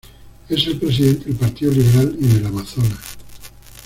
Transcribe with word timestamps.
Es 0.49 0.65
el 0.65 0.79
presidente 0.79 1.25
del 1.25 1.35
Partido 1.37 1.71
Liberal 1.73 2.17
en 2.19 2.31
el 2.37 2.45
Amazonas. 2.47 3.17